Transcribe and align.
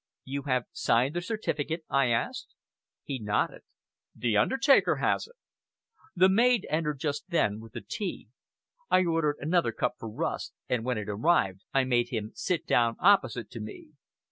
"You 0.23 0.41
have 0.47 0.65
signed 0.71 1.15
the 1.15 1.21
certificate?" 1.21 1.85
I 1.87 2.07
asked. 2.09 2.55
He 3.03 3.19
nodded. 3.19 3.61
"The 4.15 4.35
undertaker 4.35 4.95
has 4.95 5.27
it." 5.27 5.35
The 6.15 6.27
maid 6.27 6.65
entered 6.71 6.97
just 6.99 7.29
then 7.29 7.59
with 7.59 7.73
the 7.73 7.85
tea. 7.87 8.29
I 8.89 9.05
ordered 9.05 9.37
another 9.39 9.71
cup 9.71 9.97
for 9.99 10.09
Rust, 10.09 10.53
and 10.67 10.83
when 10.83 10.97
it 10.97 11.01
had 11.01 11.09
arrived, 11.09 11.61
I 11.71 11.83
made 11.83 12.09
him 12.09 12.31
sit 12.33 12.65
down 12.65 12.95
opposite 12.99 13.51
to 13.51 13.59
me. 13.59 13.89